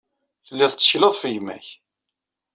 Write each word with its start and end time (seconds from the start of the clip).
Telliḍ 0.45 0.71
tettekleḍ 0.71 1.13
ɣef 1.13 1.23
gma-k. 1.33 1.67